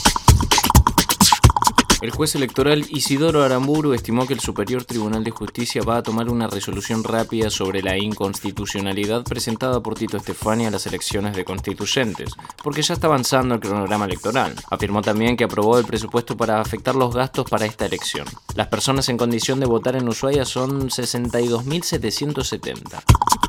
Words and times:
El 2.08 2.14
juez 2.14 2.36
electoral 2.36 2.86
Isidoro 2.90 3.44
Aramburu 3.44 3.92
estimó 3.92 4.26
que 4.26 4.34
el 4.34 4.40
Superior 4.40 4.86
Tribunal 4.86 5.26
de 5.26 5.32
Justicia 5.32 5.82
va 5.84 5.98
a 5.98 6.04
tomar 6.04 6.30
una 6.30 6.48
resolución 6.48 7.04
rápida 7.04 7.50
sobre 7.50 7.84
la 7.84 7.98
inconstitucionalidad 7.98 9.26
presentada 9.26 9.82
por 9.82 9.96
Tito 9.96 10.16
Estefani 10.16 10.66
a 10.66 10.72
las 10.72 10.88
elecciones 10.88 11.36
de 11.36 11.44
constituyentes, 11.44 12.32
porque 12.64 12.82
ya 12.82 12.94
está 12.94 13.08
avanzando 13.08 13.56
el 13.56 13.60
cronograma 13.60 14.06
electoral. 14.06 14.56
Afirmó 14.72 15.02
también 15.02 15.36
que 15.36 15.44
aprobó 15.44 15.78
el 15.78 15.86
presupuesto 15.86 16.38
para 16.38 16.62
afectar 16.62 16.96
los 16.96 17.14
gastos 17.14 17.50
para 17.50 17.66
esta 17.66 17.86
elección. 17.86 18.26
Las 18.56 18.68
personas 18.68 19.10
en 19.10 19.18
condición 19.18 19.60
de 19.60 19.66
votar 19.66 19.98
en 19.98 20.08
Ushuaia 20.08 20.46
son 20.46 20.90
62.770. 20.90 23.47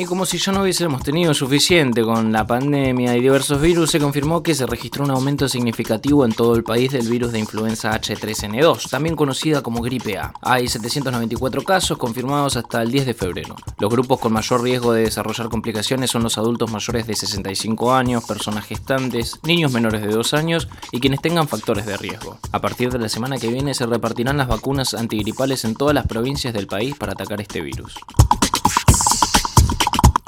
Y 0.00 0.04
como 0.04 0.24
si 0.24 0.38
ya 0.38 0.52
no 0.52 0.62
hubiésemos 0.62 1.02
tenido 1.02 1.34
suficiente 1.34 2.04
con 2.04 2.30
la 2.30 2.46
pandemia 2.46 3.16
y 3.16 3.20
diversos 3.20 3.60
virus, 3.60 3.90
se 3.90 3.98
confirmó 3.98 4.44
que 4.44 4.54
se 4.54 4.64
registró 4.64 5.02
un 5.02 5.10
aumento 5.10 5.48
significativo 5.48 6.24
en 6.24 6.30
todo 6.30 6.54
el 6.54 6.62
país 6.62 6.92
del 6.92 7.08
virus 7.08 7.32
de 7.32 7.40
influenza 7.40 8.00
H3N2, 8.00 8.90
también 8.90 9.16
conocida 9.16 9.60
como 9.60 9.82
gripe 9.82 10.16
A. 10.16 10.32
Hay 10.40 10.68
794 10.68 11.64
casos 11.64 11.98
confirmados 11.98 12.56
hasta 12.56 12.80
el 12.80 12.92
10 12.92 13.06
de 13.06 13.14
febrero. 13.14 13.56
Los 13.80 13.90
grupos 13.90 14.20
con 14.20 14.32
mayor 14.32 14.62
riesgo 14.62 14.92
de 14.92 15.02
desarrollar 15.02 15.48
complicaciones 15.48 16.12
son 16.12 16.22
los 16.22 16.38
adultos 16.38 16.70
mayores 16.70 17.08
de 17.08 17.16
65 17.16 17.92
años, 17.92 18.24
personas 18.24 18.66
gestantes, 18.66 19.40
niños 19.42 19.72
menores 19.72 20.02
de 20.02 20.12
2 20.12 20.32
años 20.32 20.68
y 20.92 21.00
quienes 21.00 21.20
tengan 21.22 21.48
factores 21.48 21.86
de 21.86 21.96
riesgo. 21.96 22.38
A 22.52 22.60
partir 22.60 22.92
de 22.92 23.00
la 23.00 23.08
semana 23.08 23.38
que 23.38 23.48
viene 23.48 23.74
se 23.74 23.84
repartirán 23.84 24.36
las 24.36 24.46
vacunas 24.46 24.94
antigripales 24.94 25.64
en 25.64 25.74
todas 25.74 25.92
las 25.92 26.06
provincias 26.06 26.54
del 26.54 26.68
país 26.68 26.94
para 26.94 27.14
atacar 27.14 27.40
este 27.40 27.60
virus. 27.62 27.96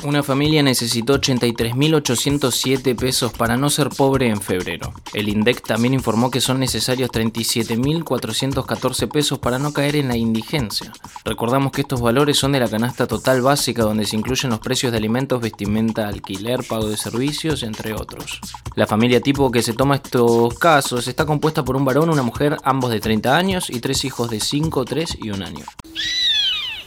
Una 0.03 0.23
familia 0.23 0.63
necesitó 0.63 1.21
83.807 1.21 2.97
pesos 2.97 3.33
para 3.33 3.59
no 3.59 3.69
ser 3.69 3.91
pobre 3.91 4.29
en 4.29 4.41
febrero. 4.41 4.95
El 5.13 5.29
INDEC 5.29 5.67
también 5.67 5.93
informó 5.93 6.31
que 6.31 6.41
son 6.41 6.59
necesarios 6.59 7.11
37.414 7.11 9.09
pesos 9.09 9.39
para 9.39 9.59
no 9.59 9.75
caer 9.75 9.97
en 9.97 10.09
la 10.09 10.17
indigencia. 10.17 10.91
Recordamos 11.25 11.73
que 11.73 11.83
estos 11.83 12.01
valores 12.01 12.39
son 12.39 12.53
de 12.53 12.61
la 12.61 12.69
canasta 12.69 13.07
total 13.07 13.43
básica 13.43 13.83
donde 13.83 14.07
se 14.07 14.17
incluyen 14.17 14.51
los 14.51 14.61
precios 14.61 14.91
de 14.91 14.99
alimentos, 14.99 15.43
vestimenta, 15.43 16.09
alquiler, 16.09 16.65
pago 16.65 16.89
de 16.89 16.97
servicios, 16.97 17.63
entre 17.63 17.93
otros. 17.93 18.41
La 18.77 18.87
familia 18.87 19.21
tipo 19.21 19.51
que 19.51 19.63
se 19.63 19.75
toma 19.75 19.97
estos 19.97 20.59
casos 20.59 21.09
está 21.09 21.27
compuesta 21.27 21.63
por 21.63 21.77
un 21.77 21.85
varón, 21.85 22.09
una 22.09 22.23
mujer, 22.23 22.57
ambos 22.65 22.91
de 22.91 23.01
30 23.01 23.37
años 23.37 23.69
y 23.69 23.81
tres 23.81 24.05
hijos 24.07 24.31
de 24.31 24.41
5, 24.41 24.85
3 24.85 25.19
y 25.21 25.31
1 25.31 25.45
año. 25.45 25.65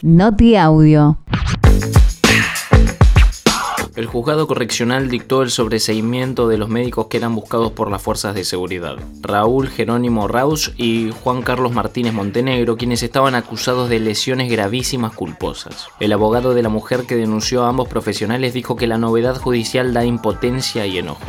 Noti 0.02 0.54
Audio. 0.56 1.16
El 3.96 4.06
juzgado 4.06 4.48
correccional 4.48 5.08
dictó 5.08 5.42
el 5.42 5.50
sobreseimiento 5.50 6.48
de 6.48 6.58
los 6.58 6.68
médicos 6.68 7.06
que 7.06 7.16
eran 7.16 7.36
buscados 7.36 7.70
por 7.70 7.92
las 7.92 8.02
fuerzas 8.02 8.34
de 8.34 8.42
seguridad. 8.42 8.96
Raúl 9.20 9.68
Jerónimo 9.68 10.26
Rausch 10.26 10.70
y 10.76 11.12
Juan 11.22 11.42
Carlos 11.42 11.70
Martínez 11.70 12.12
Montenegro, 12.12 12.76
quienes 12.76 13.04
estaban 13.04 13.36
acusados 13.36 13.88
de 13.88 14.00
lesiones 14.00 14.50
gravísimas 14.50 15.14
culposas. 15.14 15.86
El 16.00 16.12
abogado 16.12 16.54
de 16.54 16.62
la 16.64 16.70
mujer 16.70 17.02
que 17.06 17.14
denunció 17.14 17.62
a 17.62 17.68
ambos 17.68 17.88
profesionales 17.88 18.52
dijo 18.52 18.74
que 18.74 18.88
la 18.88 18.98
novedad 18.98 19.36
judicial 19.36 19.94
da 19.94 20.04
impotencia 20.04 20.86
y 20.86 20.98
enojo. 20.98 21.22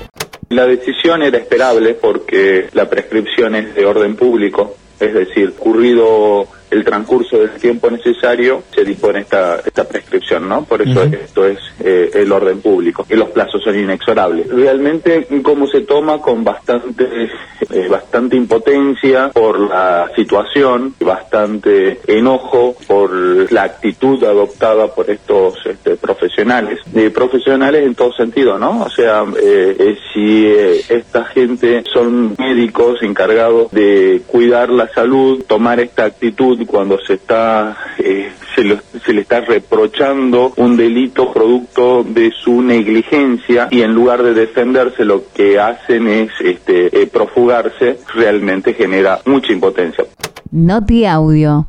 La 0.49 0.65
decisión 0.65 1.21
era 1.21 1.37
esperable 1.37 1.93
porque 1.93 2.69
la 2.73 2.89
prescripción 2.89 3.53
es 3.53 3.75
de 3.75 3.85
orden 3.85 4.15
público, 4.15 4.75
es 4.99 5.13
decir, 5.13 5.53
ocurrido 5.55 6.47
el 6.69 6.83
transcurso 6.83 7.37
del 7.37 7.51
tiempo 7.51 7.89
necesario 7.89 8.63
se 8.73 8.83
dispone 8.83 9.21
esta, 9.21 9.61
esta 9.65 9.87
prescripción, 9.87 10.47
¿no? 10.47 10.63
Por 10.63 10.81
eso 10.81 11.03
esto 11.03 11.45
es 11.45 11.59
eh, 11.79 12.11
el 12.13 12.31
orden 12.31 12.61
público, 12.61 13.05
y 13.09 13.15
los 13.15 13.29
plazos 13.29 13.63
son 13.63 13.77
inexorables. 13.77 14.47
Realmente, 14.47 15.27
cómo 15.43 15.67
se 15.67 15.81
toma 15.81 16.19
con 16.19 16.43
bastante, 16.43 17.29
eh, 17.69 17.87
bastante 17.89 18.35
impotencia 18.35 19.29
por 19.29 19.59
la 19.59 20.09
situación, 20.15 20.95
bastante 20.99 21.99
enojo 22.07 22.75
por 22.87 23.51
la 23.51 23.63
actitud 23.63 24.23
adoptada 24.23 24.87
por 24.87 25.09
estos 25.09 25.65
este, 25.65 25.95
profesionales, 25.95 26.79
de 26.87 27.09
profesionales 27.11 27.85
en 27.85 27.95
todo 27.95 28.13
sentido, 28.13 28.57
¿no? 28.57 28.83
O 28.83 28.89
sea, 28.89 29.23
eh, 29.41 29.97
si 30.13 30.47
esta 30.89 31.25
gente 31.25 31.83
son 31.93 32.35
médicos 32.37 33.01
encargados 33.01 33.71
de 33.71 34.21
cuidar 34.27 34.69
la 34.69 34.87
salud, 34.89 35.43
tomar 35.47 35.79
esta 35.79 36.05
actitud 36.05 36.54
cuando 36.65 36.97
se 36.99 37.15
está 37.15 37.75
eh, 37.97 38.31
se, 38.55 39.13
le 39.13 39.21
está 39.21 39.41
reprochando 39.41 40.53
un 40.55 40.77
delito 40.77 41.31
producto 41.33 42.03
de 42.03 42.31
su 42.31 42.61
negligencia 42.61 43.67
y 43.71 43.81
en 43.81 43.93
lugar 43.93 44.23
de 44.23 44.33
defenderse 44.33 45.03
lo 45.03 45.23
que 45.33 45.59
hacen 45.59 46.07
es 46.07 46.29
este 46.39 47.01
eh, 47.01 47.07
profugarse 47.07 47.99
realmente 48.13 48.73
genera 48.73 49.19
mucha 49.25 49.51
impotencia. 49.51 50.05
Noti 50.51 51.05
audio. 51.05 51.67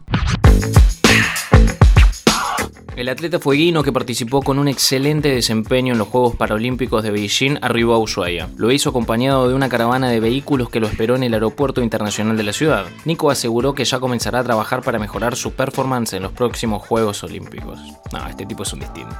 El 2.96 3.10
atleta 3.10 3.38
fueguino 3.38 3.82
que 3.82 3.92
participó 3.92 4.40
con 4.40 4.58
un 4.58 4.68
excelente 4.68 5.28
desempeño 5.28 5.92
en 5.92 5.98
los 5.98 6.08
Juegos 6.08 6.34
Paralímpicos 6.34 7.02
de 7.02 7.10
Beijing 7.10 7.58
arribó 7.60 7.92
a 7.92 7.98
Ushuaia. 7.98 8.48
Lo 8.56 8.72
hizo 8.72 8.88
acompañado 8.88 9.50
de 9.50 9.54
una 9.54 9.68
caravana 9.68 10.08
de 10.08 10.18
vehículos 10.18 10.70
que 10.70 10.80
lo 10.80 10.86
esperó 10.86 11.14
en 11.14 11.22
el 11.22 11.34
aeropuerto 11.34 11.82
internacional 11.82 12.38
de 12.38 12.44
la 12.44 12.54
ciudad. 12.54 12.86
Nico 13.04 13.30
aseguró 13.30 13.74
que 13.74 13.84
ya 13.84 14.00
comenzará 14.00 14.38
a 14.38 14.44
trabajar 14.44 14.80
para 14.80 14.98
mejorar 14.98 15.36
su 15.36 15.52
performance 15.52 16.14
en 16.14 16.22
los 16.22 16.32
próximos 16.32 16.86
Juegos 16.86 17.22
Olímpicos. 17.22 17.78
No, 18.12 18.26
este 18.28 18.46
tipo 18.46 18.62
es 18.62 18.72
un 18.72 18.80
distinto. 18.80 19.14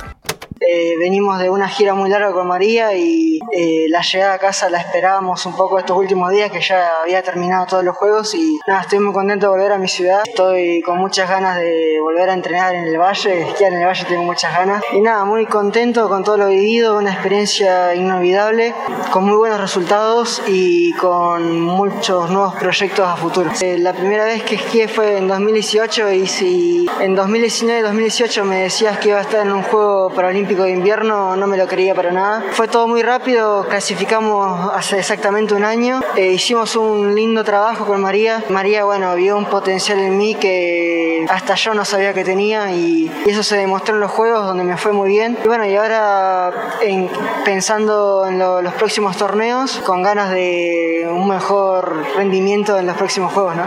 Eh, 0.59 0.95
venimos 0.99 1.39
de 1.39 1.51
una 1.51 1.69
gira 1.69 1.93
muy 1.93 2.09
larga 2.09 2.33
con 2.33 2.47
María 2.47 2.97
y 2.97 3.39
eh, 3.53 3.87
la 3.91 4.01
llegada 4.01 4.35
a 4.35 4.39
casa 4.39 4.71
la 4.71 4.79
esperábamos 4.79 5.45
un 5.45 5.55
poco 5.55 5.79
estos 5.79 5.99
últimos 5.99 6.31
días 6.31 6.51
que 6.51 6.63
ya 6.63 6.93
había 7.03 7.23
terminado 7.23 7.67
todos 7.67 7.85
los 7.85 7.95
juegos 7.95 8.35
y 8.35 8.59
nada, 8.67 8.81
estoy 8.81 9.01
muy 9.01 9.13
contento 9.13 9.47
de 9.47 9.51
volver 9.51 9.73
a 9.73 9.79
mi 9.79 9.87
ciudad. 9.87 10.23
Estoy 10.25 10.81
con 10.81 10.97
muchas 10.97 11.29
ganas 11.29 11.59
de 11.59 11.99
volver 12.01 12.31
a 12.31 12.33
entrenar 12.33 12.75
en 12.75 12.85
el 12.85 12.97
valle, 12.97 13.43
esquiar 13.43 13.75
en 13.75 13.81
el 13.81 13.87
valle 13.87 14.07
tengo 14.07 14.23
muchas 14.23 14.57
ganas. 14.57 14.83
Y 14.93 15.03
nada, 15.03 15.27
muy 15.27 15.45
contento 15.45 16.09
con 16.09 16.25
todo 16.25 16.39
lo 16.39 16.49
vivido, 16.49 16.97
una 16.97 17.13
experiencia 17.13 17.95
inolvidable, 17.95 18.75
con 19.11 19.25
muy 19.25 19.37
buenos 19.37 19.61
resultados 19.61 20.43
y 20.47 20.95
con 20.95 21.61
muchos 21.61 22.31
nuevos 22.31 22.55
proyectos 22.55 23.07
a 23.07 23.17
futuro. 23.17 23.51
Eh, 23.61 23.77
la 23.77 23.93
primera 23.93 24.25
vez 24.25 24.43
que 24.43 24.55
esquié 24.55 24.89
fue 24.89 25.19
en 25.19 25.29
2018 25.29 26.13
y 26.13 26.27
si 26.27 26.87
en 27.01 27.15
2019 27.15 27.83
2018 27.83 28.45
me 28.45 28.63
decías 28.63 28.99
que 28.99 29.11
iba 29.11 29.19
a 29.19 29.23
estar 29.23 29.47
en 29.47 29.53
un 29.53 29.63
juego 29.63 30.09
paralímpico 30.11 30.46
de 30.55 30.71
Invierno 30.71 31.37
no 31.37 31.47
me 31.47 31.57
lo 31.57 31.67
creía 31.67 31.95
para 31.95 32.13
nada. 32.13 32.45
Fue 32.53 32.69
todo 32.69 32.87
muy 32.87 33.03
rápido, 33.03 33.67
clasificamos 33.69 34.71
hace 34.73 34.99
exactamente 34.99 35.55
un 35.55 35.65
año, 35.65 36.01
eh, 36.17 36.33
hicimos 36.33 36.77
un 36.77 37.15
lindo 37.15 37.45
trabajo 37.45 37.85
con 37.85 38.01
María. 38.01 38.45
María, 38.49 38.85
bueno, 38.85 39.15
vio 39.17 39.37
un 39.37 39.47
potencial 39.47 39.99
en 39.99 40.17
mí 40.17 40.35
que 40.35 41.27
hasta 41.29 41.55
yo 41.55 41.75
no 41.75 41.85
sabía 41.85 42.15
que 42.15 42.25
tenía 42.25 42.73
y, 42.73 43.11
eso 43.27 43.43
se 43.43 43.57
demostró 43.57 43.95
en 43.95 44.01
los 44.01 44.11
juegos 44.11 44.47
donde 44.47 44.65
me 44.65 44.77
fue 44.77 44.93
muy 44.93 45.09
bien. 45.09 45.37
Y 45.45 45.49
bueno, 45.49 45.67
y 45.67 45.75
ahora 45.75 46.53
en, 46.83 47.11
pensando 47.45 48.27
en 48.27 48.39
los 48.39 48.73
próximos 48.75 49.17
torneos, 49.17 49.83
con 49.85 50.03
ganas 50.03 50.31
de 50.31 51.09
un 51.11 51.29
mejor 51.29 52.05
rendimiento 52.17 52.79
en 52.79 52.87
los 52.87 52.97
próximos 52.97 53.33
juegos, 53.33 53.57
¿no? 53.57 53.67